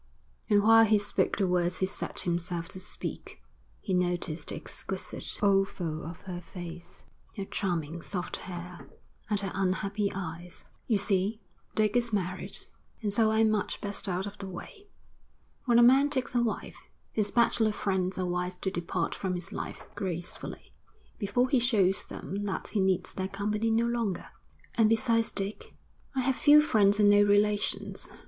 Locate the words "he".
0.83-0.97, 1.77-1.85, 3.81-3.93, 21.47-21.59, 22.69-22.79